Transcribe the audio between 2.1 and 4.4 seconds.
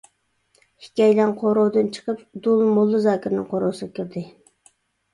ئۇدۇل موللا زاكىرنىڭ قورۇسىغا كىردى.